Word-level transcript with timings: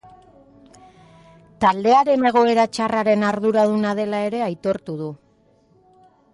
Taldearen 1.65 2.25
egoera 2.31 2.65
txarraren 2.79 3.27
arduraduna 3.29 3.95
dela 4.03 4.25
ere, 4.31 4.43
aitortu 4.49 4.99
du. 5.05 5.15